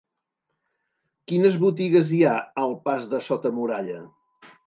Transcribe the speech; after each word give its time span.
Quines 1.31 1.57
botigues 1.65 2.15
hi 2.19 2.23
ha 2.29 2.33
al 2.63 2.75
pas 2.87 3.07
de 3.13 3.23
Sota 3.29 3.55
Muralla? 3.61 4.01